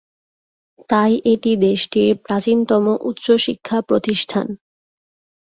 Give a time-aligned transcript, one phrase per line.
[0.89, 4.47] তাই এটি দেশটির প্রাচীনতম উচ্চশিক্ষা প্রতিষ্ঠান।